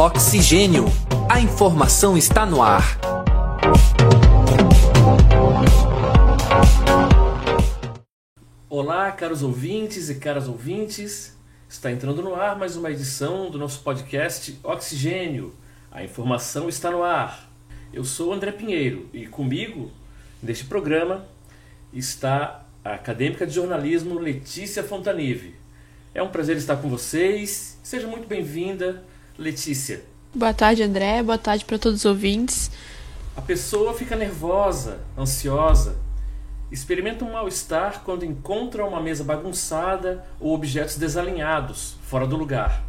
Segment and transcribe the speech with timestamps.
[0.00, 0.84] Oxigênio.
[1.28, 3.00] A informação está no ar.
[8.70, 11.36] Olá, caros ouvintes e caras ouvintes.
[11.68, 15.52] Está entrando no ar mais uma edição do nosso podcast Oxigênio.
[15.90, 17.50] A informação está no ar.
[17.92, 19.90] Eu sou André Pinheiro e comigo,
[20.40, 21.26] neste programa,
[21.92, 25.56] está a acadêmica de jornalismo Letícia Fontanive.
[26.14, 27.80] É um prazer estar com vocês.
[27.82, 29.02] Seja muito bem-vinda,
[29.38, 30.02] Letícia.
[30.34, 31.22] Boa tarde, André.
[31.22, 32.72] Boa tarde para todos os ouvintes.
[33.36, 35.96] A pessoa fica nervosa, ansiosa,
[36.72, 42.84] experimenta um mal-estar quando encontra uma mesa bagunçada ou objetos desalinhados, fora do lugar.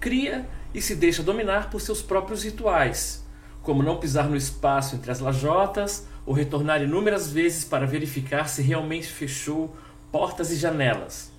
[0.00, 3.24] Cria e se deixa dominar por seus próprios rituais,
[3.62, 8.60] como não pisar no espaço entre as lajotas ou retornar inúmeras vezes para verificar se
[8.60, 9.72] realmente fechou
[10.10, 11.30] portas e janelas.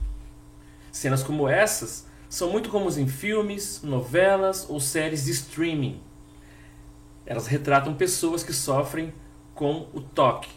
[0.89, 5.99] Cenas como essas são muito comuns em filmes, novelas ou séries de streaming.
[7.27, 9.13] Elas retratam pessoas que sofrem
[9.53, 10.47] com o TOC,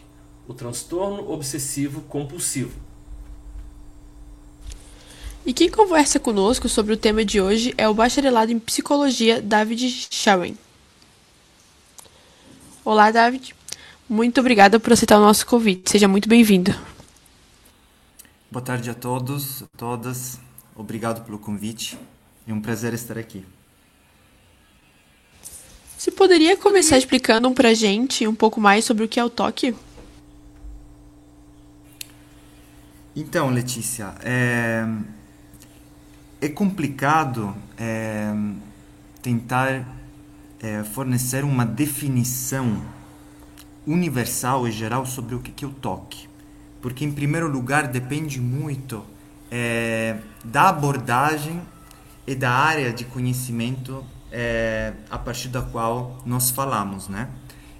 [0.47, 2.79] o transtorno obsessivo compulsivo.
[5.45, 10.07] E quem conversa conosco sobre o tema de hoje é o bacharelado em psicologia David
[10.09, 10.57] Shawen.
[12.83, 13.53] Olá, David.
[14.09, 15.91] Muito obrigada por aceitar o nosso convite.
[15.91, 16.73] Seja muito bem-vindo.
[18.49, 20.46] Boa tarde a todos, a todas.
[20.77, 21.97] Obrigado pelo convite.
[22.47, 23.43] É um prazer estar aqui.
[25.97, 29.75] Você poderia começar explicando pra gente um pouco mais sobre o que é o toque?
[33.15, 34.85] Então, Letícia, é,
[36.39, 38.31] é complicado é,
[39.23, 39.83] tentar
[40.61, 42.85] é, fornecer uma definição
[43.87, 46.29] universal e geral sobre o que é o toque.
[46.79, 49.03] Porque, em primeiro lugar, depende muito
[49.51, 51.61] é, da abordagem
[52.25, 57.29] e da área de conhecimento é, a partir da qual nós falamos, né?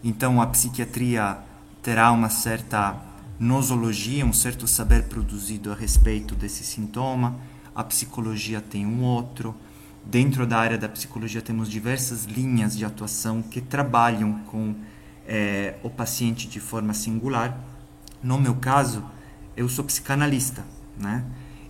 [0.04, 1.38] Então, a psiquiatria
[1.82, 2.96] terá uma certa
[3.40, 7.36] nosologia, um certo saber produzido a respeito desse sintoma,
[7.76, 9.56] a psicologia tem um outro.
[10.04, 14.74] Dentro da área da psicologia temos diversas linhas de atuação que trabalham com
[15.28, 17.60] é, o paciente de forma singular.
[18.24, 19.04] No meu caso,
[19.56, 20.66] eu sou psicanalista,
[20.98, 21.26] né?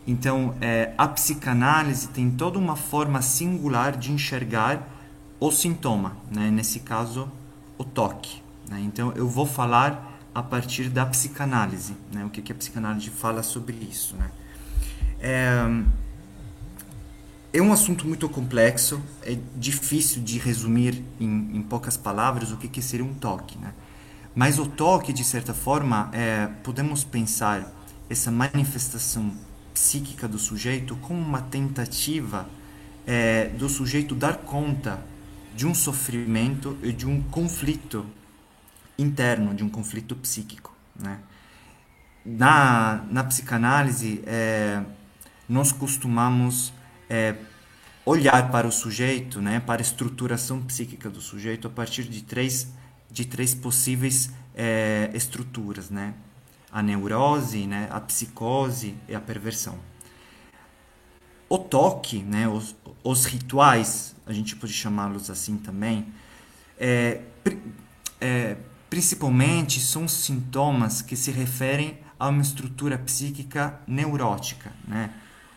[0.07, 4.87] Então, é, a psicanálise tem toda uma forma singular de enxergar
[5.37, 6.49] o sintoma, né?
[6.49, 7.29] nesse caso,
[7.77, 8.41] o toque.
[8.69, 8.79] Né?
[8.85, 12.23] Então, eu vou falar a partir da psicanálise, né?
[12.23, 14.15] o que, que a psicanálise fala sobre isso.
[14.15, 14.31] Né?
[15.19, 15.83] É,
[17.51, 22.69] é um assunto muito complexo, é difícil de resumir em, em poucas palavras o que,
[22.69, 23.57] que seria um toque.
[23.57, 23.73] Né?
[24.33, 27.73] Mas o toque, de certa forma, é, podemos pensar
[28.09, 29.33] essa manifestação
[29.77, 32.49] psíquica do sujeito como uma tentativa
[33.05, 34.99] é, do sujeito dar conta
[35.55, 38.03] de um sofrimento e de um conflito
[38.97, 40.75] interno, de um conflito psíquico.
[40.95, 41.19] Né?
[42.25, 44.81] Na, na psicanálise, é,
[45.47, 46.73] nós costumamos
[47.07, 47.35] é,
[48.03, 52.67] olhar para o sujeito, né, para a estruturação psíquica do sujeito a partir de três,
[53.11, 56.15] de três possíveis é, estruturas, né?
[56.71, 59.77] A neurose, né, a psicose e a perversão.
[61.49, 66.07] O toque, né, os, os rituais, a gente pode chamá-los assim também,
[66.77, 67.21] é,
[68.19, 68.57] é,
[68.89, 75.13] principalmente são sintomas que se referem a uma estrutura psíquica neurótica, né?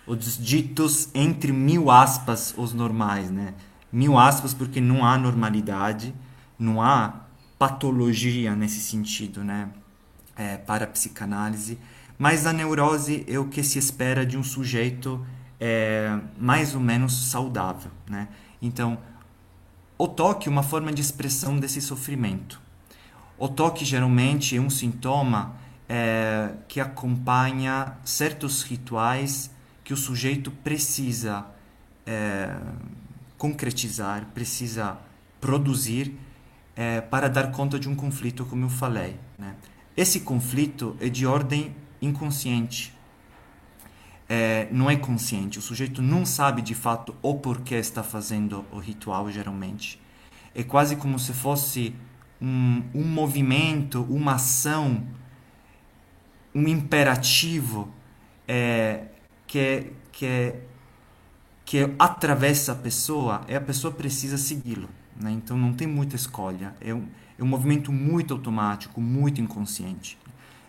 [0.06, 3.54] Os ditos entre mil aspas os normais, né?
[3.92, 6.14] Mil aspas porque não há normalidade,
[6.58, 7.20] não há
[7.58, 9.68] patologia nesse sentido, né?
[10.40, 11.78] É, para a psicanálise,
[12.18, 15.24] mas a neurose é o que se espera de um sujeito
[15.60, 17.90] é, mais ou menos saudável.
[18.08, 18.26] Né?
[18.62, 18.96] Então,
[19.98, 22.58] o toque é uma forma de expressão desse sofrimento.
[23.38, 25.56] O toque geralmente é um sintoma
[25.86, 29.50] é, que acompanha certos rituais
[29.84, 31.44] que o sujeito precisa
[32.06, 32.56] é,
[33.36, 34.96] concretizar, precisa
[35.38, 36.18] produzir
[36.76, 39.18] é, para dar conta de um conflito, como eu falei.
[39.38, 39.54] Né?
[40.00, 42.96] Esse conflito é de ordem inconsciente.
[44.26, 45.58] É, não é consciente.
[45.58, 50.00] O sujeito não sabe de fato o porquê está fazendo o ritual, geralmente.
[50.54, 51.94] É quase como se fosse
[52.40, 55.06] um, um movimento, uma ação,
[56.54, 57.92] um imperativo
[58.48, 59.04] é,
[59.46, 60.54] que, que,
[61.62, 64.88] que atravessa a pessoa e a pessoa precisa segui-lo.
[65.14, 65.30] Né?
[65.32, 66.74] Então não tem muita escolha.
[66.80, 67.06] É um,
[67.40, 70.18] é um movimento muito automático, muito inconsciente.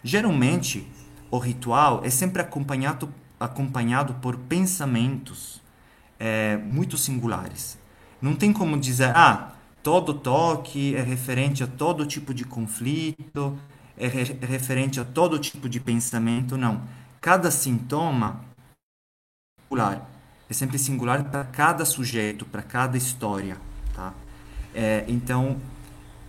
[0.01, 0.87] Geralmente,
[1.29, 5.61] o ritual é sempre acompanhado, acompanhado por pensamentos
[6.17, 7.77] é, muito singulares.
[8.21, 9.51] Não tem como dizer, ah,
[9.83, 13.59] todo toque é referente a todo tipo de conflito,
[13.97, 16.83] é, re referente a todo tipo de pensamento, não.
[17.19, 18.45] Cada sintoma
[19.57, 20.09] é singular,
[20.49, 23.57] é sempre singular para cada sujeito, para cada história,
[23.93, 24.13] tá?
[24.73, 25.59] É, então,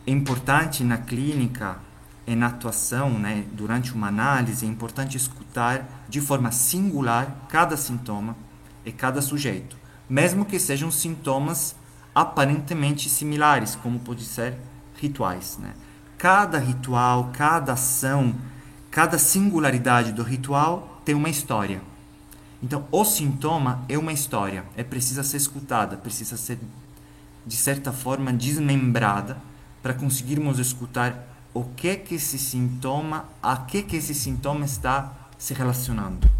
[0.06, 1.78] importante na clínica
[2.26, 8.37] e na atuação, né, durante uma análise, é importante escutar de forma singular cada sintoma
[8.84, 9.76] e cada sujeito,
[10.08, 11.75] mesmo que sejam sintomas
[12.14, 14.56] aparentemente similares, como pode ser
[15.00, 15.72] rituais, né?
[16.19, 18.34] Cada ritual, cada ação,
[18.90, 21.81] cada singularidade do ritual tem uma história.
[22.62, 26.60] Então, o sintoma é uma história, é precisa ser escutada, precisa ser
[27.44, 29.37] de certa forma desmembrada
[29.82, 35.52] para conseguirmos escutar o que que esse sintoma, a que que esse sintoma está se
[35.52, 36.31] relacionando.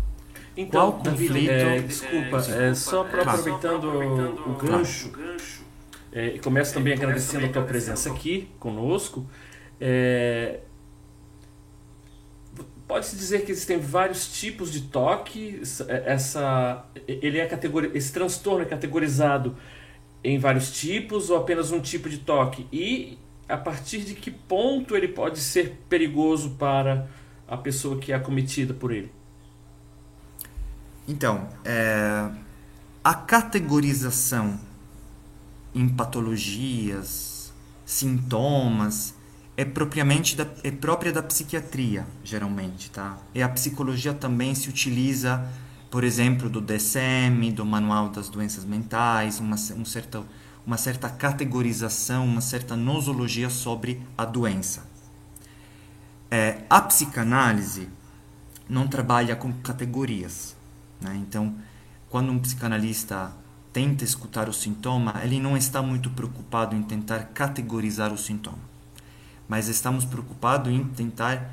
[0.57, 1.51] Então, Qual conflito?
[1.51, 3.31] É, desculpa, é, só claro.
[3.31, 5.11] aproveitando o, o gancho,
[6.13, 9.27] é, e começo também agradecendo a tua presença aqui conosco.
[9.81, 10.61] É,
[12.93, 15.63] Pode-se dizer que existem vários tipos de toque.
[15.89, 19.57] É, essa, ele é categori, esse transtorno é categorizado
[20.23, 22.67] em vários tipos ou apenas um tipo de toque?
[22.71, 23.19] E
[23.53, 27.07] a partir de que ponto ele pode ser perigoso para
[27.47, 29.13] a pessoa que é acometida por ele?
[31.07, 32.31] Então, é,
[33.05, 34.59] a categorização
[35.75, 37.53] em patologias,
[37.85, 39.15] sintomas,
[39.55, 43.19] é propriamente da, é própria da psiquiatria, geralmente, tá?
[43.35, 45.47] E a psicologia também se utiliza,
[45.91, 50.25] por exemplo, do DSM, do Manual das Doenças Mentais, uma, um certo,
[50.67, 54.85] uma certa categorização, uma certa nosologia sobre a doença.
[56.31, 57.89] É, a psicanálise
[58.69, 60.57] não trabalha com categorias,
[61.01, 61.15] né?
[61.17, 61.55] Então,
[62.09, 63.33] quando um psicanalista
[63.73, 68.59] tenta escutar o sintoma, ele não está muito preocupado em tentar categorizar o sintoma,
[69.49, 71.51] mas estamos preocupados em tentar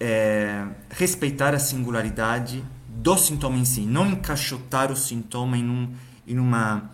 [0.00, 5.94] é, respeitar a singularidade do sintoma em si, não encaixotar o sintoma em, um,
[6.26, 6.90] em uma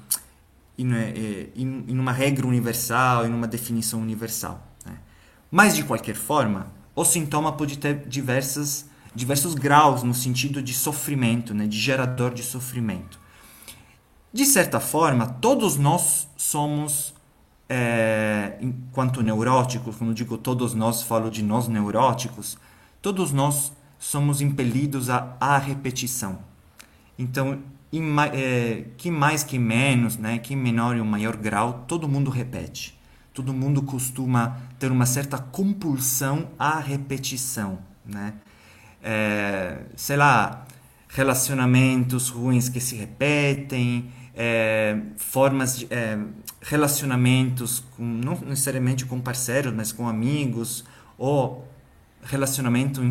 [0.83, 4.67] em, em, uma regra universal, em uma definição universal.
[4.85, 4.99] Né?
[5.51, 11.53] Mas de qualquer forma, o sintoma pode ter diversas diversos graus no sentido de sofrimento,
[11.53, 13.19] né, de gerador de sofrimento.
[14.33, 17.13] De certa forma, todos nós somos,
[17.69, 22.57] é, enquanto neuróticos, quando digo todos nós, falo de nós neuróticos,
[23.03, 26.39] todos nós somos impelidos à repetição.
[27.19, 27.61] Então,
[27.93, 28.03] em,
[28.33, 32.99] é, que mais que menos, né, que menor e maior grau, todo mundo repete.
[33.33, 38.35] Todo mundo costuma ter uma certa compulsão à repetição, né?
[39.03, 40.67] é, sei lá,
[41.09, 46.19] relacionamentos ruins que se repetem, é, formas de é,
[46.63, 50.85] relacionamentos, com, não necessariamente com parceiros, mas com amigos,
[51.19, 51.67] ou
[52.23, 53.03] relacionamento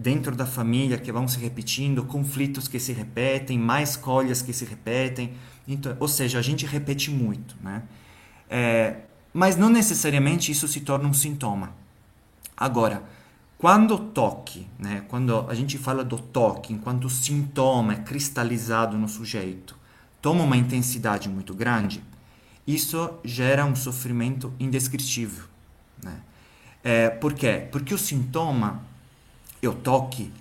[0.00, 4.64] dentro da família que vão se repetindo, conflitos que se repetem, mais escolhas que se
[4.64, 5.34] repetem.
[5.68, 7.82] Então, ou seja, a gente repete muito, né?
[8.48, 8.96] É,
[9.32, 11.74] mas não necessariamente isso se torna um sintoma.
[12.56, 13.02] Agora,
[13.58, 19.76] quando toque, né, quando a gente fala do toque, enquanto sintoma é cristalizado no sujeito,
[20.20, 22.02] toma uma intensidade muito grande,
[22.66, 25.44] isso gera um sofrimento indescritível.
[26.02, 26.20] Né?
[26.82, 27.68] É, por quê?
[27.70, 28.82] Porque o sintoma,
[29.68, 30.32] o toque,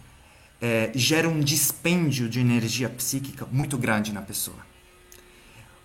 [0.62, 4.58] é, gera um dispêndio de energia psíquica muito grande na pessoa.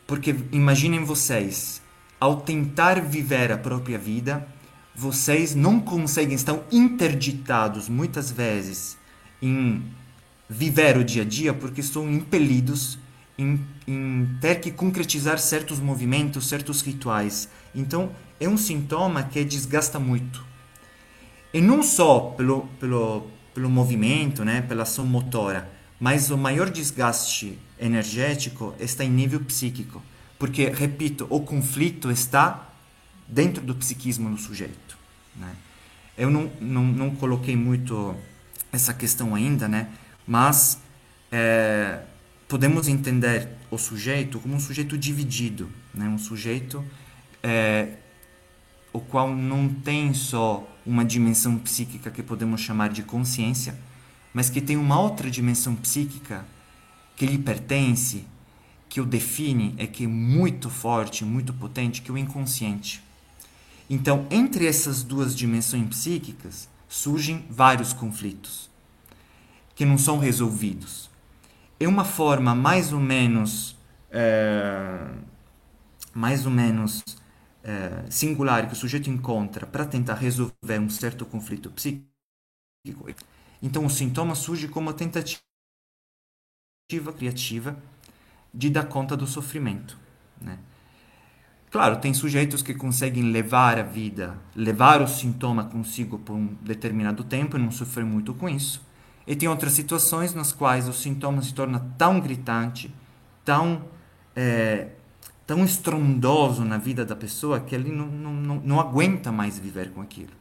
[0.07, 1.81] Porque imaginem vocês,
[2.21, 4.47] ao tentar viver a própria vida,
[4.95, 8.97] vocês não conseguem, estão interditados muitas vezes
[9.43, 9.83] em
[10.49, 12.99] viver o dia a dia porque estão impelidos
[13.37, 17.49] em, em, ter que concretizar certos movimentos, certos rituais.
[17.75, 20.45] Então, é um sintoma que desgasta muito.
[21.55, 25.71] E não só pelo, pelo, pelo movimento, né, pela ação motora,
[26.01, 30.03] mas o maior desgaste energético está em nível psíquico.
[30.37, 32.71] Porque, repito, o conflito está
[33.29, 34.99] dentro do psiquismo do sujeito.
[35.37, 35.55] Né?
[36.19, 38.17] Eu não, não, não coloquei muito
[38.73, 39.89] essa questão ainda, né?
[40.27, 40.81] mas
[41.31, 42.01] é,
[42.49, 46.09] podemos entender o sujeito como um sujeito dividido, né?
[46.09, 46.85] um sujeito
[47.45, 47.91] é,
[48.95, 53.77] o qual não tem só uma dimensão psíquica que podemos chamar de consciência,
[54.33, 56.47] mas que tem uma outra dimensão psíquica
[57.17, 58.25] que lhe pertence,
[58.89, 63.03] que o define, é que é muito forte, muito potente, que é o inconsciente.
[63.91, 68.71] Então, entre essas duas dimensões psíquicas surgem vários conflitos
[69.75, 71.11] que não são resolvidos.
[71.81, 73.77] É uma forma mais ou menos
[74.09, 75.09] é,
[76.15, 77.03] mais ou menos
[77.65, 82.07] é, singular que o sujeito encontra para tentar resolver um certo conflito psíquico,
[83.63, 85.43] então o sintoma surge como uma tentativa
[87.17, 87.77] criativa
[88.53, 89.99] de dar conta do sofrimento.
[90.41, 90.59] Né?
[91.71, 97.25] Claro, tem sujeitos que conseguem levar a vida, levar o sintoma consigo por um determinado
[97.25, 98.81] tempo e não sofrer muito com isso.
[99.27, 102.95] E tem outras situações nas quais o sintoma se torna tão gritante,
[103.45, 103.87] tão,
[104.37, 104.91] é,
[105.47, 109.91] tão estrondoso na vida da pessoa que ele não, não, não, não aguenta mais viver
[109.91, 110.33] com aquilo.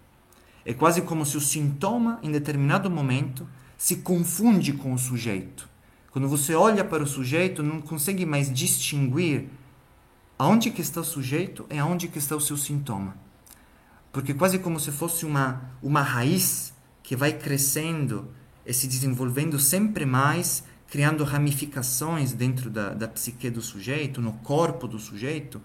[0.65, 5.69] É quase como se o sintoma, em determinado momento, se confunde com o sujeito.
[6.11, 9.49] Quando você olha para o sujeito, não consegue mais distinguir
[10.37, 13.15] aonde que está o sujeito e aonde que está o seu sintoma.
[14.11, 18.29] Porque quase como se fosse uma, uma raiz que vai crescendo
[18.65, 24.87] e se desenvolvendo sempre mais, criando ramificações dentro da, da psique do sujeito, no corpo
[24.87, 25.61] do sujeito,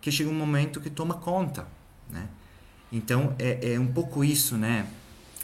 [0.00, 1.66] que chega um momento que toma conta,
[2.08, 2.28] né?
[2.92, 4.86] Então, é, é um pouco isso, né?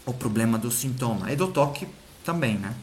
[0.04, 1.30] O problema do sintoma.
[1.30, 1.87] E do toque
[2.25, 2.75] também, né?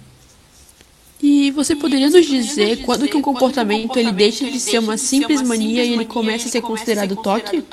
[1.22, 5.42] E você poderia nos dizer quando que um comportamento ele deixa de ser uma simples
[5.42, 7.64] mania e ele começa a ser considerado toque?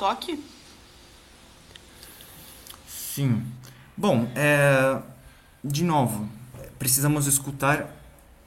[2.87, 3.43] Sim.
[3.97, 5.01] Bom, é,
[5.61, 6.29] de novo,
[6.79, 8.00] precisamos escutar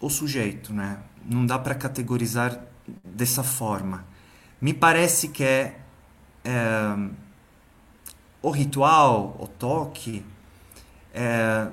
[0.04, 0.99] o sujeito, né?
[1.25, 2.61] Não dá para categorizar
[3.02, 4.04] dessa forma.
[4.61, 5.76] Me parece que é,
[6.44, 6.96] é
[8.42, 10.25] o ritual, o toque,
[11.14, 11.68] é,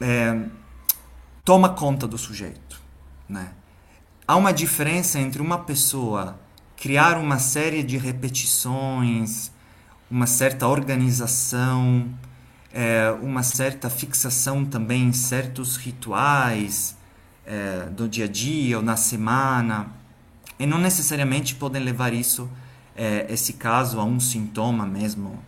[0.00, 0.46] é,
[1.44, 2.80] toma conta do sujeito,
[3.28, 3.52] né?
[4.26, 6.38] Há uma diferença entre uma pessoa
[6.76, 9.52] criar uma série de repetições,
[10.10, 12.08] uma certa organização,
[12.72, 16.96] é, uma certa fixação também em certos rituais
[17.46, 19.88] é, do dia a dia ou na semana,
[20.58, 22.48] e não necessariamente podem levar isso,
[22.94, 25.42] é, esse caso, a um sintoma mesmo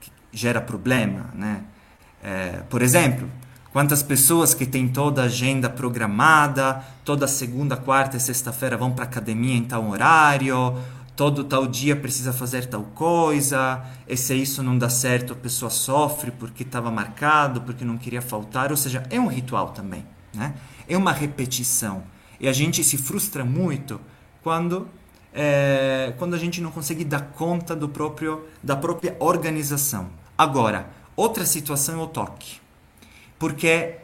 [0.00, 1.62] que gera problema, né?
[2.22, 3.28] É, por exemplo,
[3.74, 9.02] Quantas pessoas que têm toda a agenda programada, toda segunda, quarta e sexta-feira vão para
[9.02, 10.78] academia em tal horário,
[11.16, 15.70] todo tal dia precisa fazer tal coisa, e se isso não dá certo, a pessoa
[15.70, 20.04] sofre porque estava marcado, porque não queria faltar, ou seja, é um ritual também,
[20.34, 20.54] né?
[20.88, 22.02] É uma repetição.
[22.40, 24.00] E a gente se frustra muito
[24.42, 24.88] quando
[25.32, 30.10] é, quando a gente não consegue dar conta do próprio da própria organização.
[30.36, 32.64] Agora, outra situação é o toque
[33.38, 33.96] porque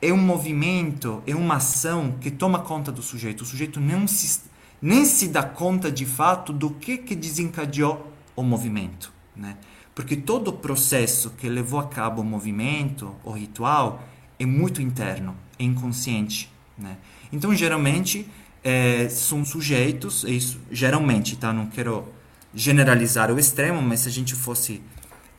[0.00, 3.42] é um movimento, é uma ação que toma conta do sujeito.
[3.42, 4.40] O sujeito não se,
[4.82, 9.12] nem se dá conta de fato do que, que desencadeou o movimento.
[9.36, 9.56] Né?
[9.94, 14.02] Porque todo o processo que levou a cabo o movimento, o ritual,
[14.40, 16.50] é muito interno, é inconsciente.
[16.76, 16.96] Né?
[17.32, 18.28] Então, geralmente,
[18.64, 21.52] é, são sujeitos, isso, geralmente, tá?
[21.52, 22.08] não quero
[22.52, 24.82] generalizar o extremo, mas se a gente fosse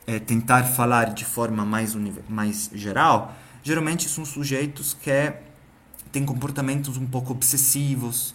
[0.06, 1.94] é, tentar falar de forma mais,
[2.28, 5.32] mais geral, geralmente são sujeitos que
[6.10, 8.34] têm comportamentos um pouco obsessivos,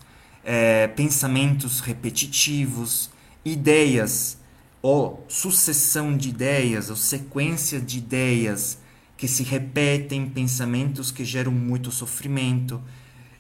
[0.52, 3.12] é, pensamentos repetitivos,
[3.46, 4.36] ideias
[4.82, 8.80] ou sucessão de ideias ou sequência de ideias
[9.16, 12.82] que se repetem, pensamentos que geram muito sofrimento,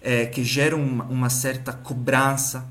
[0.03, 2.69] é, que geram uma, uma certa cobrança,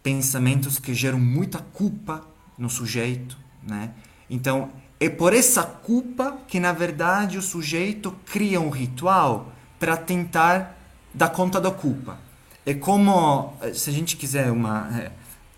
[0.00, 2.24] pensamentos que geram muita culpa
[2.56, 3.90] no sujeito, né?
[4.30, 4.70] Então,
[5.00, 10.78] é por essa culpa que, na verdade, o sujeito cria um ritual para tentar
[11.12, 12.25] dar conta da culpa.
[12.66, 15.12] É como, se a gente quiser uma, é,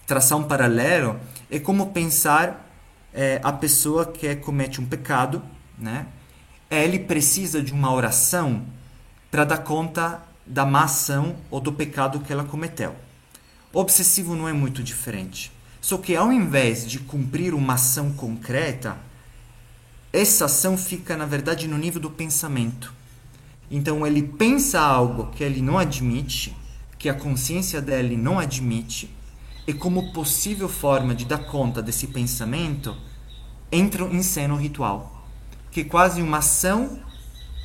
[0.07, 1.19] traçar um paralelo,
[1.51, 2.71] é como pensar
[3.15, 5.43] é, a pessoa que comete um pecado,
[5.79, 6.07] né?
[6.71, 8.63] Ele precisa de uma oração
[9.31, 12.95] para dar conta da má ação ou do pecado que ela cometeu.
[13.73, 15.51] O obsessivo não é muito diferente.
[15.81, 18.99] Só que ao invés de cumprir uma ação concreta,
[20.13, 22.93] essa ação fica na verdade no nível do pensamento.
[23.71, 26.55] Então ele pensa algo que ele não admite,
[26.99, 29.15] que a consciência dele não admite,
[29.67, 32.97] e como possível forma de dar conta desse pensamento,
[33.71, 35.27] entra em cena o ritual,
[35.71, 36.99] que é quase uma ação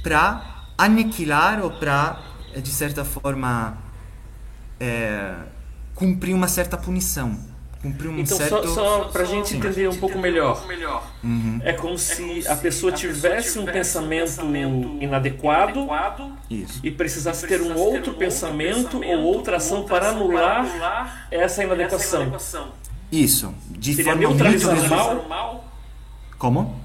[0.03, 2.21] para aniquilar ou para,
[2.61, 3.77] de certa forma,
[4.79, 5.35] é,
[5.95, 7.52] cumprir uma certa punição
[7.83, 8.69] cumprir um então, certo...
[8.69, 10.65] só, só para a gente entender um pouco melhor,
[11.21, 11.59] uhum.
[11.61, 15.85] é como se a pessoa tivesse um pensamento inadequado
[16.49, 16.79] Isso.
[16.81, 22.33] e precisasse ter um outro pensamento ou outra ação para anular essa inadequação.
[23.11, 25.25] Isso, de Seria forma neutralizar muito...
[25.25, 25.73] o mal?
[26.39, 26.81] Como?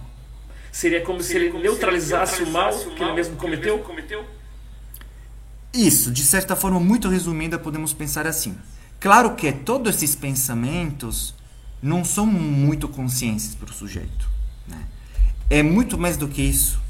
[0.72, 3.84] Seria como se ele neutralizasse o mal que ele mesmo cometeu?
[5.72, 8.56] Isso, de certa forma muito resumida, podemos pensar assim
[9.00, 11.34] Claro que todos esses pensamentos
[11.80, 14.28] não são muito conscientes para o sujeito.
[14.66, 14.84] Né?
[15.48, 16.80] É muito mais do que isso.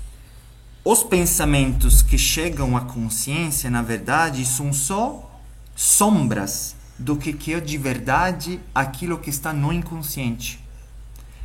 [0.85, 5.39] Os pensamentos que chegam à consciência, na verdade, são só
[5.77, 10.59] sombras do que, é de verdade aquilo que está no inconsciente.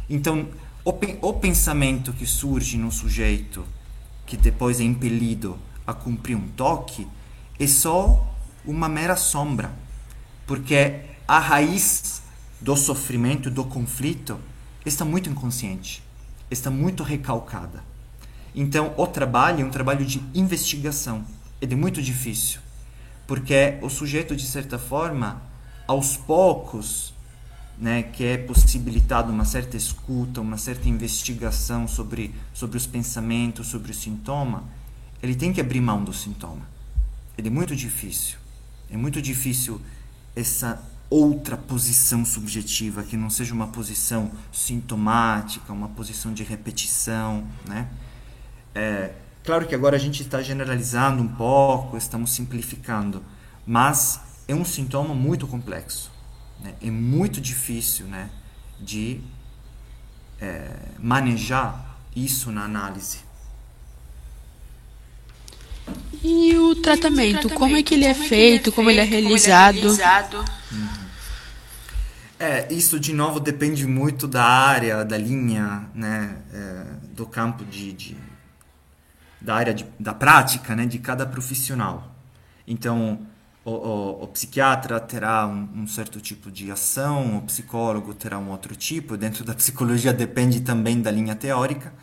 [0.10, 0.48] Então,
[0.86, 3.66] o, o pensamento que surge no sujeito,
[4.26, 7.06] que depois é impelido a cumprir um toque,
[7.60, 8.26] é só
[8.66, 9.72] uma mera sombra,
[10.46, 12.22] porque a raiz
[12.60, 14.40] do sofrimento, do conflito,
[14.86, 16.04] está muito inconsciente,
[16.50, 17.84] está muito recalcada.
[18.56, 21.26] Então, o trabalho é um trabalho de investigação.
[21.60, 22.60] É muito difícil,
[23.26, 25.42] porque o sujeito, de certa forma,
[25.88, 27.14] aos poucos,
[27.78, 33.92] né, que é possibilitado uma certa escuta, uma certa investigação sobre, sobre os pensamentos, sobre
[33.92, 34.64] o sintoma,
[35.22, 36.68] ele tem que abrir mão do sintoma.
[37.38, 38.38] É muito difícil.
[38.92, 39.82] É muito difícil
[40.36, 47.88] essa outra posição subjetiva que não seja uma posição sintomática, uma posição de repetição, né?
[48.74, 49.14] É,
[49.44, 53.24] claro que agora a gente está generalizando um pouco, estamos simplificando,
[53.66, 56.12] mas é um sintoma muito complexo,
[56.60, 56.74] né?
[56.82, 58.32] é muito difícil, né,
[58.80, 59.22] de
[60.42, 63.20] é, manejar isso na análise.
[66.24, 69.90] E o tratamento, como é que ele é feito, como ele é realizado?
[70.72, 71.04] Uhum.
[72.40, 77.94] É, isso de novo depende muito da área, da linha, né, é, do campo de,
[77.94, 78.18] de
[79.40, 82.16] da área de, da prática, né, de cada profissional.
[82.66, 83.20] Então,
[83.66, 88.50] o, o, o psiquiatra terá um, um, certo tipo de ação, o psicólogo terá um
[88.50, 89.18] outro tipo.
[89.18, 91.94] Dentro da psicologia depende também da linha teórica.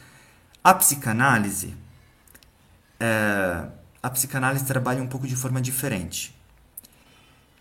[0.63, 1.75] A psicanálise,
[3.01, 3.67] é,
[4.03, 6.37] a psicanálise trabalha um pouco de forma diferente.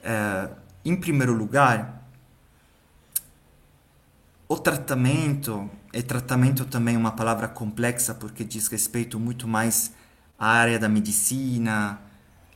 [0.03, 0.49] É,
[0.83, 2.03] em primeiro lugar,
[4.47, 9.93] o tratamento, e tratamento também é uma palavra complexa porque diz respeito muito mais
[10.37, 11.99] à área da medicina,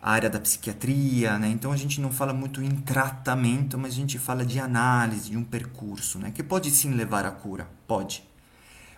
[0.02, 1.50] à área da psiquiatria, né?
[1.50, 5.38] Então a gente não fala muito em tratamento, mas a gente fala de análise, de
[5.38, 6.32] um percurso, né?
[6.32, 8.24] Que pode sim levar à cura, pode.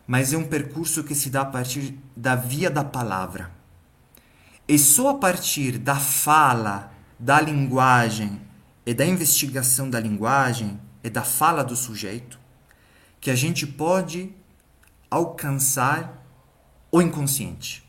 [0.08, 3.55] Mas é um percurso que se dá a partir da via da palavra.
[4.67, 8.41] E só a partir da fala, da linguagem
[8.86, 12.39] e da investigação da linguagem e da fala do sujeito
[13.21, 14.32] que a gente pode
[15.10, 16.25] alcançar
[16.91, 17.84] o inconsciente.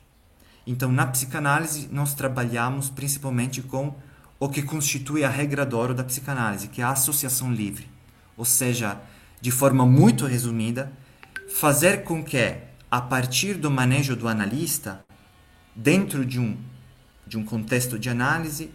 [0.66, 3.94] Então, na psicanálise, nós trabalhamos principalmente com
[4.38, 7.88] o que constitui a regra de ouro da psicanálise, que é a associação livre.
[8.36, 9.00] Ou seja,
[9.40, 10.92] de forma muito resumida,
[11.48, 12.56] fazer com que,
[12.90, 15.05] a partir do manejo do analista,
[15.76, 16.56] dentro de um,
[17.26, 18.70] de um contexto de análise,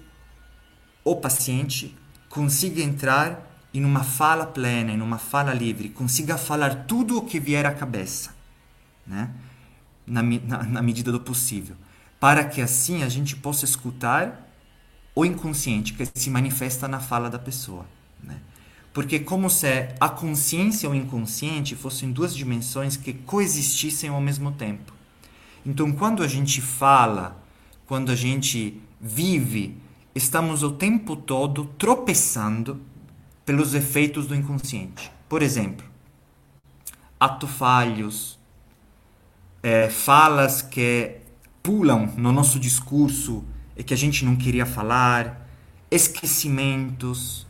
[1.04, 1.98] o paciente
[2.30, 7.40] consiga entrar em uma fala plena, em uma fala livre, consiga falar tudo o que
[7.40, 8.36] vier à cabeça,
[9.08, 9.30] né?
[10.06, 11.76] na, na, na medida do possível,
[12.20, 14.48] para que assim a gente possa escutar
[15.16, 17.86] o inconsciente que se manifesta na fala da pessoa.
[18.22, 18.38] Né?
[18.94, 24.52] Porque como se a consciência e o inconsciente fossem duas dimensões que coexistissem ao mesmo
[24.52, 24.94] tempo.
[25.66, 27.44] Então, quando a gente fala,
[27.86, 29.78] quando a gente vive,
[30.16, 32.82] estamos o tempo todo tropeçando
[33.46, 35.12] pelos efeitos do inconsciente.
[35.30, 35.86] Por exemplo,
[37.20, 38.40] atos falhos,
[39.62, 41.18] é, falas que
[41.62, 43.44] pulam no nosso discurso
[43.78, 45.48] e que a gente não queria falar,
[45.90, 47.48] esquecimentos,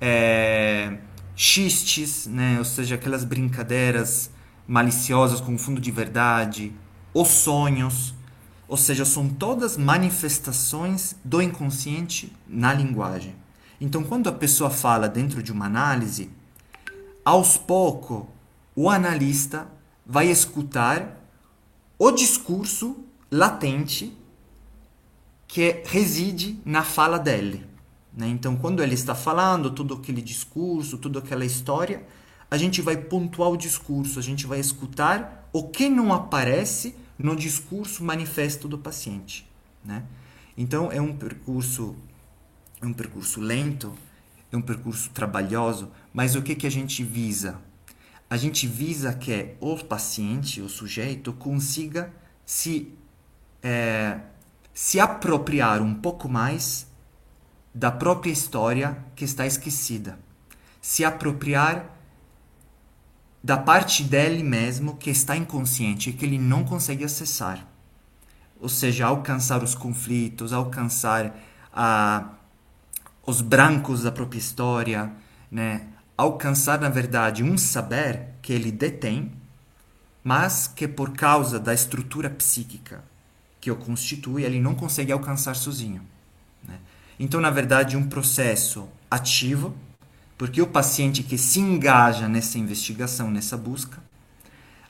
[0.00, 0.98] é,
[1.36, 2.58] xistes, né?
[2.58, 4.30] ou seja, aquelas brincadeiras
[4.66, 6.72] maliciosas com fundo de verdade,
[7.14, 8.12] os sonhos,
[8.66, 13.36] ou seja, são todas manifestações do inconsciente na linguagem.
[13.80, 16.30] Então, quando a pessoa fala dentro de uma análise,
[17.24, 18.24] aos poucos
[18.76, 19.68] o analista
[20.04, 21.20] vai escutar
[21.98, 22.96] o discurso
[23.30, 24.16] latente
[25.46, 27.64] que reside na fala dele.
[28.12, 28.28] Né?
[28.28, 32.04] Então, quando ele está falando todo aquele discurso, toda aquela história,
[32.50, 37.36] a gente vai pontuar o discurso, a gente vai escutar o que não aparece no
[37.36, 39.48] discurso manifesto do paciente.
[39.84, 40.04] Né?
[40.56, 41.96] Então, é um percurso
[42.80, 43.94] é um percurso lento,
[44.52, 47.58] é um percurso trabalhoso, mas o que, que a gente visa?
[48.28, 52.12] A gente visa que o paciente, o sujeito, consiga
[52.44, 52.92] se,
[53.62, 54.20] é,
[54.72, 56.86] se apropriar um pouco mais
[57.74, 60.18] da própria história que está esquecida.
[60.80, 61.93] Se apropriar
[63.44, 67.68] da parte dele mesmo que está inconsciente e que ele não consegue acessar.
[68.58, 71.36] Ou seja, alcançar os conflitos, alcançar
[73.26, 75.12] os brancos da própria história,
[75.50, 75.88] né?
[76.16, 79.30] alcançar, na verdade, um saber que ele detém,
[80.22, 83.04] mas que por causa da estrutura psíquica
[83.60, 86.00] que o constitui, ele não consegue alcançar sozinho.
[86.66, 86.78] Né?
[87.20, 89.74] Então, na verdade, um processo ativo,
[90.36, 94.02] porque o paciente que se engaja nessa investigação, nessa busca,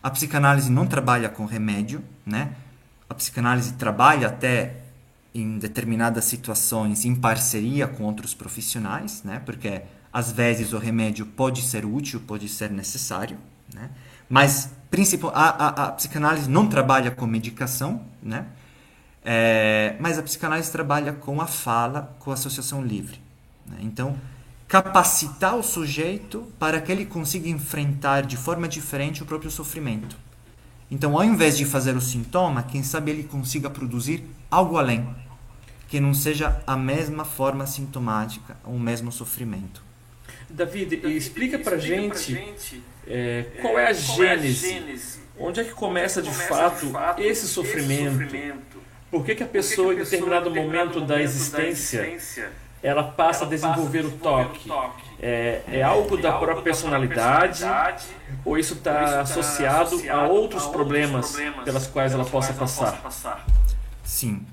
[0.03, 2.53] a psicanálise não trabalha com remédio, né?
[3.09, 4.77] A psicanálise trabalha até
[5.35, 9.41] em determinadas situações em parceria com outros profissionais, né?
[9.45, 13.37] Porque às vezes o remédio pode ser útil, pode ser necessário,
[13.73, 13.91] né?
[14.29, 14.71] Mas
[15.33, 18.47] a, a, a psicanálise não trabalha com medicação, né?
[19.25, 23.21] É, mas a psicanálise trabalha com a fala, com a associação livre.
[23.67, 23.79] Né?
[23.81, 24.17] Então,
[24.75, 30.17] capacitar o sujeito para que ele consiga enfrentar de forma diferente o próprio sofrimento.
[30.91, 35.15] Então, ao invés de fazer o sintoma, quem sabe ele consiga produzir algo além,
[35.89, 39.81] que não seja a mesma forma sintomática, o mesmo sofrimento.
[40.51, 46.35] David, explica para gente, gente é, qual é a gênese, onde é que começa, de,
[46.35, 48.29] fato, esse sofrimento?
[49.09, 52.53] Por que, que a pessoa, em determinado momento da existência,
[52.85, 54.71] ela passa a desenvolver o toque?
[55.19, 57.65] É, é, algo da própria personalidade
[58.45, 63.47] ou isso está associado a outros problemas pelas quais ela possa passar?
[64.05, 64.45] Sim.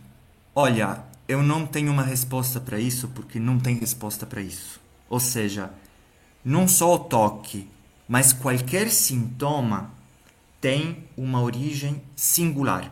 [0.55, 4.79] Olha, eu não tenho uma resposta para isso porque não tem resposta para isso.
[5.09, 5.69] Ou seja,
[6.43, 7.69] não só o toque,
[8.07, 9.91] mas qualquer sintoma
[10.61, 12.89] tem uma origem singular.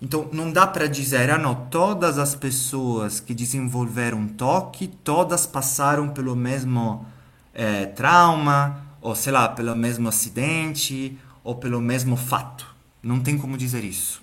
[0.00, 6.08] Então, não dá para dizer, ah, não, todas as pessoas que desenvolveram toque, todas passaram
[6.10, 7.04] pelo mesmo
[7.52, 12.74] é, trauma, ou sei lá, pelo mesmo acidente, ou pelo mesmo fato.
[13.02, 14.22] Não tem como dizer isso.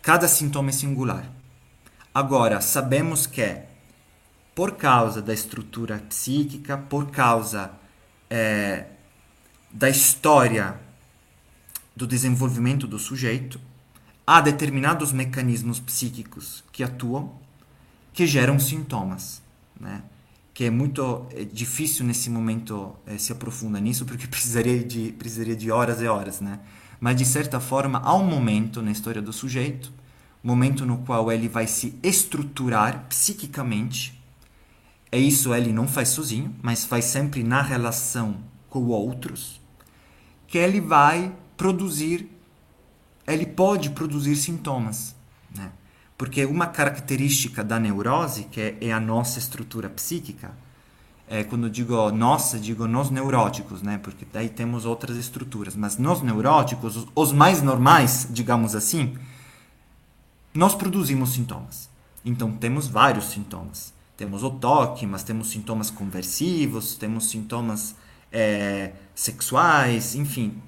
[0.00, 1.28] Cada sintoma é singular.
[2.14, 3.62] Agora, sabemos que,
[4.54, 7.72] por causa da estrutura psíquica, por causa
[8.30, 8.86] é,
[9.72, 10.78] da história
[11.96, 13.60] do desenvolvimento do sujeito,
[14.26, 17.32] há determinados mecanismos psíquicos que atuam
[18.12, 19.42] que geram sintomas,
[19.78, 20.02] né?
[20.52, 25.54] Que é muito é difícil nesse momento é, se aprofundar nisso porque precisaria de precisaria
[25.54, 26.60] de horas e horas, né?
[26.98, 29.92] Mas de certa forma há um momento na história do sujeito,
[30.42, 34.18] momento no qual ele vai se estruturar psiquicamente.
[35.12, 39.60] É isso ele não faz sozinho, mas faz sempre na relação com outros,
[40.48, 42.35] que ele vai produzir
[43.26, 45.14] ele pode produzir sintomas,
[45.54, 45.70] né?
[46.16, 50.52] Porque uma característica da neurose, que é, é a nossa estrutura psíquica,
[51.28, 53.98] é, quando digo nossa, digo nós neuróticos, né?
[53.98, 59.16] Porque daí temos outras estruturas, mas nós neuróticos, os, os mais normais, digamos assim,
[60.54, 61.90] nós produzimos sintomas.
[62.24, 63.92] Então temos vários sintomas.
[64.16, 67.94] Temos o toque, mas temos sintomas conversivos, temos sintomas
[68.32, 70.60] é, sexuais, enfim.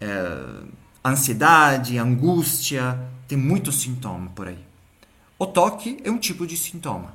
[0.00, 0.62] É,
[1.04, 4.58] ansiedade, angústia, tem muito sintoma por aí.
[5.38, 7.14] O toque é um tipo de sintoma.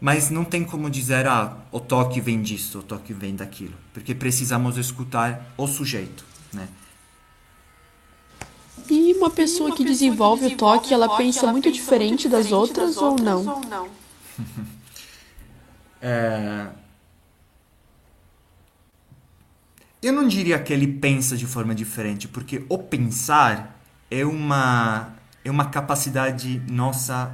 [0.00, 3.74] Mas não tem como dizer, ah, o toque vem disso, o toque vem daquilo.
[3.92, 6.68] Porque precisamos escutar o sujeito, né?
[8.90, 13.90] E uma pessoa que desenvolve o toque, ela pensa muito diferente das outras ou não?
[16.02, 16.66] é,
[20.02, 25.50] Eu não diria que ele pensa de forma diferente, porque o pensar é uma, é
[25.50, 27.32] uma capacidade nossa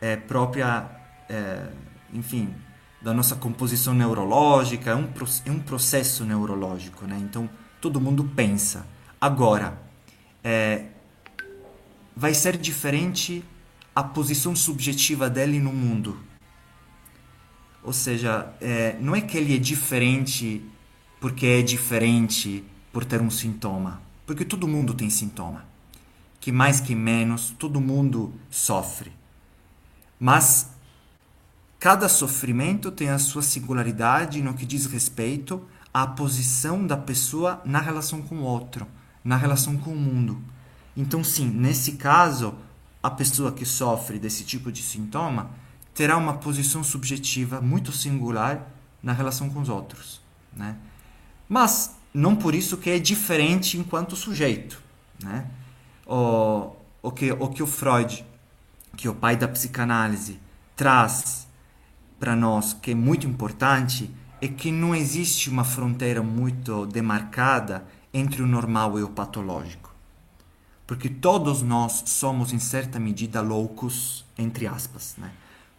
[0.00, 0.88] é, própria,
[1.28, 1.66] é,
[2.12, 2.54] enfim,
[3.02, 5.08] da nossa composição neurológica, é um,
[5.44, 7.18] é um processo neurológico, né?
[7.20, 7.50] Então,
[7.80, 8.86] todo mundo pensa.
[9.20, 9.76] Agora,
[10.44, 10.84] é,
[12.14, 13.44] vai ser diferente
[13.96, 16.20] a posição subjetiva dele no mundo.
[17.82, 20.62] Ou seja, é, não é que ele é diferente
[21.20, 24.00] porque é diferente por ter um sintoma.
[24.26, 25.66] Porque todo mundo tem sintoma.
[26.40, 29.12] Que mais que menos, todo mundo sofre.
[30.18, 30.70] Mas
[31.78, 37.80] cada sofrimento tem a sua singularidade no que diz respeito à posição da pessoa na
[37.80, 38.86] relação com o outro,
[39.22, 40.42] na relação com o mundo.
[40.96, 42.54] Então, sim, nesse caso,
[43.02, 45.50] a pessoa que sofre desse tipo de sintoma
[45.94, 48.66] terá uma posição subjetiva muito singular
[49.02, 50.20] na relação com os outros,
[50.54, 50.76] né?
[51.50, 54.80] Mas não por isso que é diferente enquanto sujeito.
[55.22, 55.46] Né?
[56.06, 56.70] O,
[57.02, 58.24] o, que, o que o Freud,
[58.96, 60.38] que é o pai da psicanálise,
[60.76, 61.48] traz
[62.20, 64.08] para nós, que é muito importante,
[64.40, 67.84] é que não existe uma fronteira muito demarcada
[68.14, 69.92] entre o normal e o patológico.
[70.86, 75.16] Porque todos nós somos, em certa medida, loucos, entre aspas.
[75.18, 75.32] Né?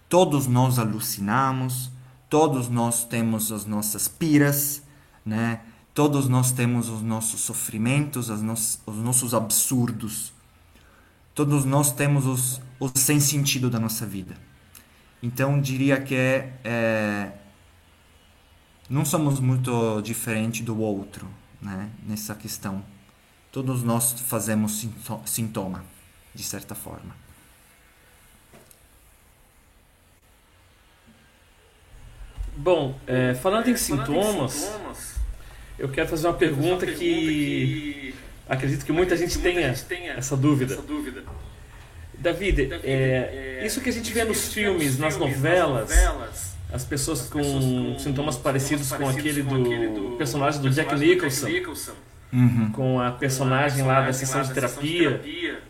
[0.10, 1.92] Todos nós alucinamos,
[2.32, 4.82] Todos nós temos as nossas piras,
[5.26, 5.62] né?
[5.94, 10.32] Todos nós temos os nossos sofrimentos, os nossos absurdos.
[11.36, 14.36] Todos nós temos os, os sem sentido da nossa vida.
[15.22, 17.32] Então, diria que é, é
[18.90, 21.28] não somos muito diferentes do outro
[21.62, 21.90] né?
[22.06, 22.84] nessa questão.
[23.52, 24.86] Todos nós fazemos
[25.26, 25.84] sintoma,
[26.34, 27.16] de certa forma.
[32.56, 35.11] Bom, é, falando, em, sintomas, em sintomas,
[35.82, 38.16] eu quero fazer uma pergunta, uma pergunta que, que,
[38.48, 40.74] acredito que muita, gente, tenha, gente tenha essa dúvida.
[40.74, 41.24] Essa dúvida.
[42.18, 46.52] David, David é, é, isso que a gente vê nos filmes, nas novelas, nas novelas
[46.72, 50.70] as pessoas, as com, pessoas com, sintomas parecidos, com, aquele, com aquele do, personagem do
[50.70, 51.94] Jack Nicholson, Jack Nicholson
[52.32, 52.72] uhum.
[52.72, 55.10] com a personagem, lá da sessão de terapia.
[55.10, 55.62] terapia.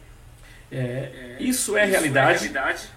[0.71, 2.45] É, é, isso é isso realidade?
[2.45, 2.89] É realidade?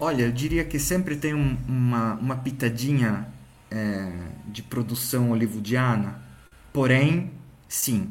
[0.00, 3.26] Olha, eu diria que sempre tem um, uma, uma pitadinha
[3.70, 4.10] é,
[4.46, 6.22] de produção hollywoodiana,
[6.72, 7.30] porém,
[7.68, 8.10] sim,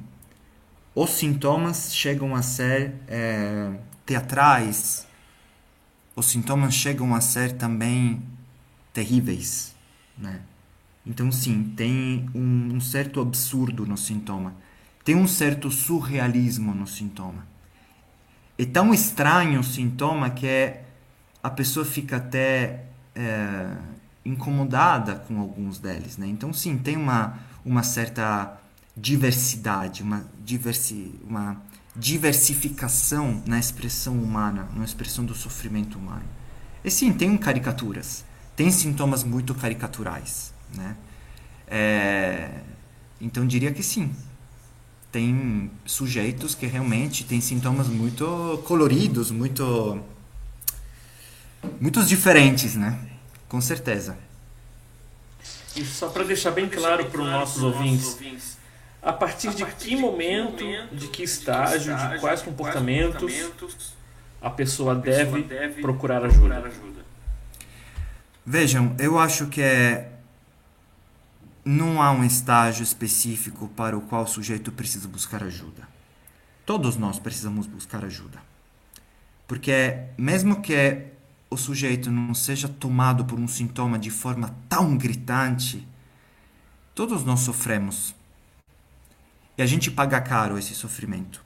[0.94, 3.72] os sintomas chegam a ser é,
[4.06, 5.08] teatrais,
[6.16, 8.22] os sintomas chegam a ser também
[8.92, 9.76] terríveis,
[10.18, 10.42] né?
[11.06, 14.56] Então, sim, tem um, um certo absurdo no sintoma,
[15.06, 17.48] tem um certo surrealismo no sintoma.
[18.58, 20.74] É tão estranho o sintoma que
[21.44, 23.78] a pessoa fica até é,
[24.28, 26.28] incomodada com alguns deles, né?
[26.28, 28.60] Então sim, tem uma, uma certa
[28.96, 31.62] diversidade, uma, diversi, uma
[31.96, 36.26] diversificação na expressão humana, na expressão do sofrimento humano.
[36.84, 40.96] E sim, tem caricaturas, tem sintomas muito caricaturais, né?
[41.68, 42.62] É,
[43.20, 44.14] então diria que sim,
[45.12, 50.02] tem sujeitos que realmente têm sintomas muito coloridos, muito
[51.80, 53.17] muitos diferentes, né?
[53.48, 54.18] Com certeza.
[55.76, 58.58] E só para deixar bem claro para os nossos ouvintes,
[59.02, 63.34] a partir de que momento, de que estágio, de quais comportamentos
[64.42, 65.44] a pessoa deve
[65.82, 66.72] procurar ajuda?
[68.46, 70.12] Vejam, eu acho que é
[71.64, 75.86] não há um estágio específico para o qual o sujeito precisa buscar ajuda.
[76.66, 78.40] Todos nós precisamos buscar ajuda.
[79.46, 80.74] Porque mesmo que
[81.50, 85.88] o sujeito não seja tomado por um sintoma de forma tão gritante,
[86.94, 88.14] todos nós sofremos.
[89.58, 91.44] E a gente paga caro esse sofrimento.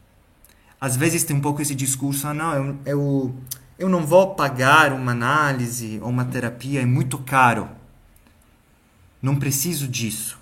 [0.79, 3.35] Às vezes tem um pouco esse discurso: ah, não, eu, eu,
[3.77, 7.69] eu não vou pagar uma análise ou uma terapia, é muito caro.
[9.21, 10.39] Não preciso disso.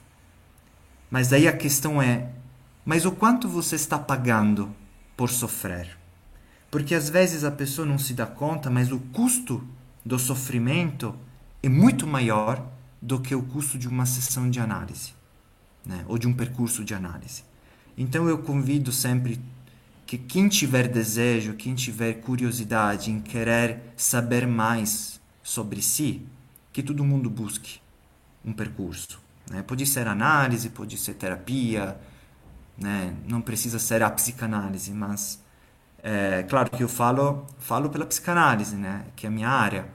[1.12, 2.30] Mas daí a questão é:
[2.86, 4.74] mas o quanto você está pagando
[5.18, 5.99] por sofrer?
[6.70, 9.68] Porque às vezes a pessoa não se dá conta, mas o custo
[10.06, 11.16] do sofrimento
[11.64, 12.66] é muito maior
[13.02, 15.14] do que o custo de uma sessão de análise,
[15.86, 16.04] né?
[16.08, 17.44] ou de um percurso de análise.
[17.98, 19.40] Então eu convido sempre
[20.06, 26.26] que quem tiver desejo, quem tiver curiosidade em querer saber mais sobre si,
[26.72, 27.80] que todo mundo busque
[28.44, 29.20] um percurso.
[29.50, 29.62] Né?
[29.64, 32.00] Pode ser análise, pode ser terapia,
[32.78, 33.16] né?
[33.28, 35.40] não precisa ser a psicanálise, mas
[36.04, 39.06] é, claro que eu falo, falo pela psicanálise, né?
[39.16, 39.88] que é a minha área,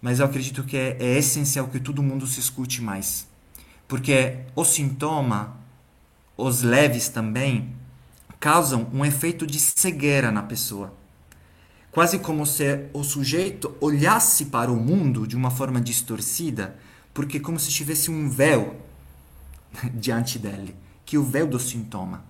[0.00, 3.26] mas eu acredito que é, é essencial que todo mundo se escute mais.
[3.88, 5.56] Porque o sintoma,
[6.36, 7.74] os leves também,
[8.38, 10.92] causam um efeito de cegueira na pessoa.
[11.90, 16.76] Quase como se o sujeito olhasse para o mundo de uma forma distorcida,
[17.14, 18.76] porque como se tivesse um véu
[19.94, 22.24] diante dele, que é o véu do sintoma.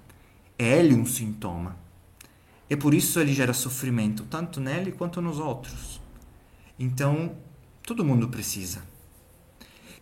[0.59, 1.77] É ele um sintoma.
[2.69, 6.01] E por isso ele gera sofrimento, tanto nele quanto nos outros.
[6.79, 7.37] Então,
[7.83, 8.83] todo mundo precisa.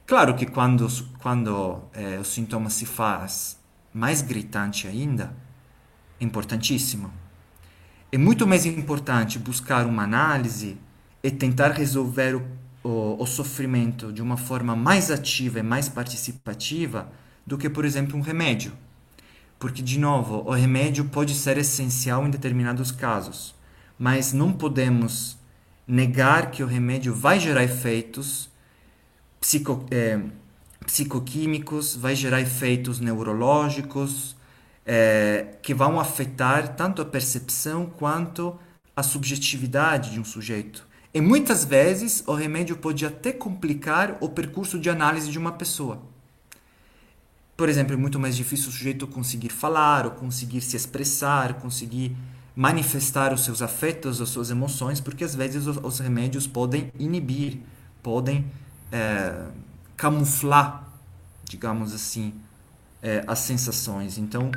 [0.06, 0.86] Claro que quando,
[1.18, 3.58] quando é, o sintoma se faz
[3.92, 5.34] mais gritante ainda,
[6.20, 7.12] é importantíssimo.
[8.10, 10.78] É muito mais importante buscar uma análise
[11.22, 12.42] e tentar resolver o,
[12.82, 17.10] o, o sofrimento de uma forma mais ativa e mais participativa
[17.46, 18.72] do que, por exemplo, um remédio.
[19.64, 23.54] Porque, de novo, o remédio pode ser essencial em determinados casos,
[23.98, 25.38] mas não podemos
[25.88, 28.50] negar que o remédio vai gerar efeitos
[29.40, 30.20] psico, é,
[30.84, 34.36] psicoquímicos, vai gerar efeitos neurológicos
[34.84, 38.58] é, que vão afetar tanto a percepção quanto
[38.94, 40.86] a subjetividade de um sujeito.
[41.14, 46.12] E muitas vezes o remédio pode até complicar o percurso de análise de uma pessoa.
[47.56, 52.16] Por exemplo, é muito mais difícil o sujeito conseguir falar, ou conseguir se expressar, conseguir
[52.56, 57.60] manifestar os seus afetos, as suas emoções, porque às vezes os, os remédios podem inibir
[58.04, 58.44] podem
[58.92, 59.46] é,
[59.96, 60.86] camuflar,
[61.42, 62.34] digamos assim,
[63.02, 64.18] é, as sensações.
[64.18, 64.52] Então,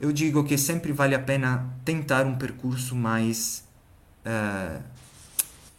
[0.00, 3.62] eu digo que sempre vale a pena tentar um percurso mais
[4.24, 4.80] é,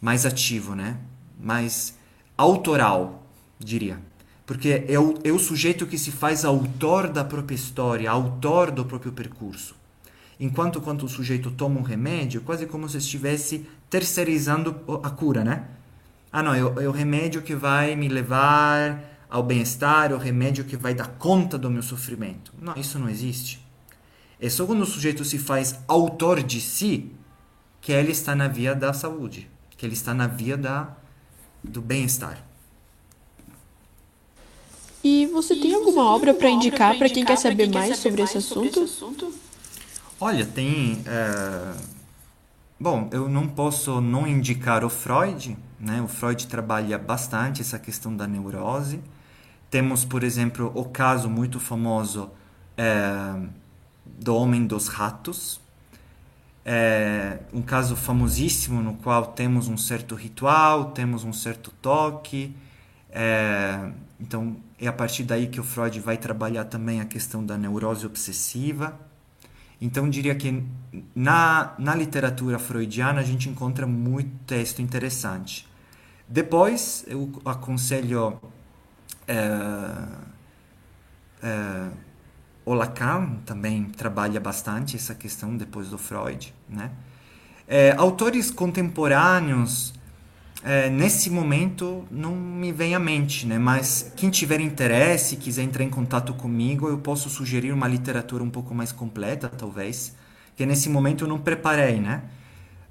[0.00, 0.96] mais ativo, né?
[1.38, 1.94] Mais
[2.38, 3.26] autoral,
[3.58, 3.98] diria.
[4.46, 8.84] Porque é o, é o sujeito que se faz autor da própria história, autor do
[8.84, 9.74] próprio percurso.
[10.38, 15.64] Enquanto quando o sujeito toma um remédio, quase como se estivesse terceirizando a cura, né?
[16.30, 20.64] Ah, não, é é o remédio que vai me levar ao bem-estar, é o remédio
[20.64, 22.52] que vai dar conta do meu sofrimento.
[22.60, 23.66] Não, isso não existe.
[24.40, 27.10] É só quando o sujeito se faz autor de si
[27.80, 30.94] que ele está na via da saúde, que ele está na via da,
[31.64, 32.45] do bem-estar.
[35.08, 38.88] E você tem alguma obra para indicar para quem quer saber mais sobre esse assunto?
[40.20, 41.00] Olha, tem.
[41.06, 41.74] É...
[42.78, 46.02] Bom, eu não posso não indicar o Freud, né?
[46.02, 49.00] O Freud trabalha bastante essa questão da neurose.
[49.70, 52.28] Temos, por exemplo, o caso muito famoso
[52.76, 53.32] é,
[54.04, 55.60] do Homem dos Ratos,
[56.64, 62.52] é um caso famosíssimo no qual temos um certo ritual, temos um certo toque.
[63.08, 63.88] É,
[64.20, 68.04] então, é a partir daí que o Freud vai trabalhar também a questão da neurose
[68.04, 68.98] obsessiva.
[69.80, 70.62] Então, diria que
[71.14, 75.68] na, na literatura freudiana a gente encontra muito texto interessante.
[76.28, 78.40] Depois, eu aconselho
[79.28, 79.36] é,
[81.42, 81.88] é,
[82.64, 86.90] o Lacan também trabalha bastante essa questão depois do Freud, né?
[87.68, 89.92] É, autores contemporâneos
[90.66, 93.56] é, nesse momento não me vem à mente, né?
[93.58, 98.50] Mas quem tiver interesse, quiser entrar em contato comigo, eu posso sugerir uma literatura um
[98.50, 100.16] pouco mais completa, talvez,
[100.56, 102.24] que nesse momento eu não preparei, né?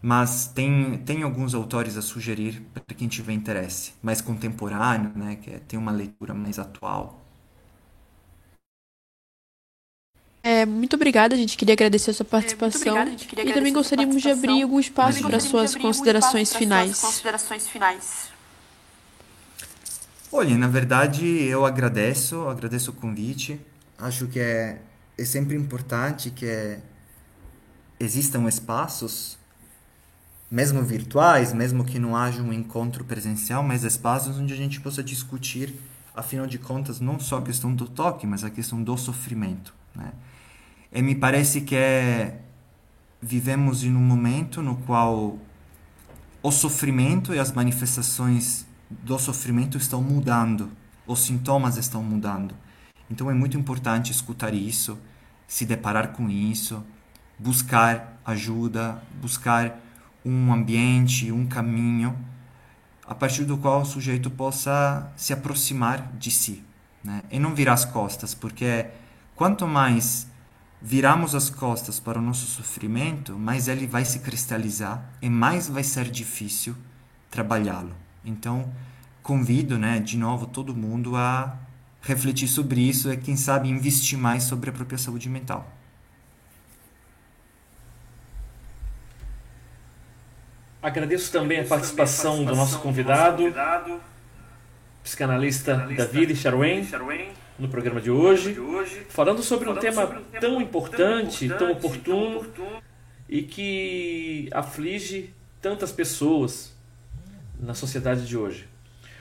[0.02, 5.36] Mas tem, tem alguns autores a sugerir para quem tiver interesse, mais contemporâneo, né?
[5.38, 7.25] Que é, tem uma leitura mais atual.
[10.46, 14.30] É, muito obrigada, a gente queria agradecer a sua participação é, e também gostaríamos de
[14.30, 17.02] abrir algum espaço para suas considerações finais.
[17.02, 18.30] considerações finais.
[20.32, 23.60] Olha, na verdade eu agradeço, agradeço o convite.
[23.98, 24.84] Acho que é,
[25.18, 26.80] é sempre importante que é,
[28.00, 29.40] existam espaços,
[30.52, 35.02] mesmo virtuais, mesmo que não haja um encontro presencial, mas espaços onde a gente possa
[35.02, 35.74] discutir,
[36.16, 39.74] afinal de contas, não só a questão do toque, mas a questão do sofrimento.
[39.96, 40.12] Né?
[40.96, 42.40] E me parece que é,
[43.22, 45.38] vivemos em um momento no qual
[46.42, 50.72] o sofrimento e as manifestações do sofrimento estão mudando,
[51.06, 52.56] os sintomas estão mudando.
[53.12, 54.98] Então é muito importante escutar isso,
[55.46, 56.82] se deparar com isso,
[57.38, 59.78] buscar ajuda, buscar
[60.24, 62.18] um ambiente, um caminho
[63.06, 66.64] a partir do qual o sujeito possa se aproximar de si,
[67.04, 67.22] né?
[67.30, 68.88] E não virar as costas, porque
[69.36, 70.34] quanto mais
[70.86, 75.84] viramos as costas para o nosso sofrimento, mais ele vai se cristalizar e mais vai
[75.84, 76.76] ser difícil
[77.32, 77.92] trabalhá-lo.
[78.24, 78.72] Então,
[79.24, 81.58] convido, né, de novo todo mundo a
[82.04, 85.68] refletir sobre isso e quem sabe investir mais sobre a própria saúde mental.
[90.84, 93.52] Agradeço também a participação do nosso convidado,
[95.04, 96.86] psicanalista David Charwen
[97.58, 98.58] no programa de hoje,
[99.10, 102.46] falando sobre um tema tão importante, tão oportuno
[103.30, 106.74] e que aflige tantas pessoas
[107.60, 108.68] na sociedade de hoje.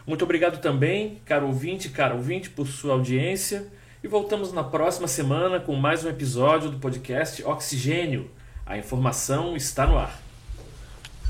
[0.06, 3.66] Muito obrigado também, caro ouvinte, caro ouvinte, por sua audiência.
[4.02, 8.30] E voltamos na próxima semana com mais um episódio do podcast Oxigênio.
[8.66, 10.20] A informação está no ar.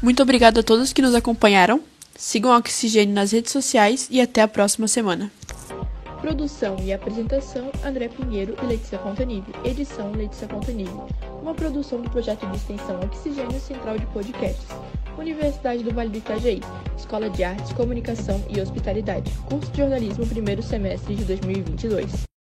[0.02, 1.80] Muito obrigado a todos que nos acompanharam.
[2.16, 5.30] Sigam o Oxigênio nas redes sociais e até a próxima semana.
[6.24, 9.44] Produção e apresentação: André Pinheiro e Letícia Fontanilli.
[9.62, 10.90] Edição: Letícia Fontanilli.
[11.42, 14.68] Uma produção do projeto de extensão Oxigênio Central de Podcasts.
[15.18, 16.62] Universidade do Vale do Itajaí.
[16.96, 19.30] Escola de Artes, Comunicação e Hospitalidade.
[19.50, 22.33] Curso de Jornalismo, primeiro semestre de 2022.